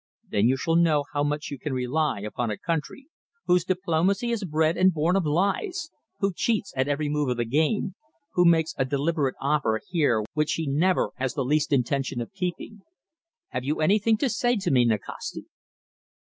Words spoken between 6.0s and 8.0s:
who cheats at every move of the game,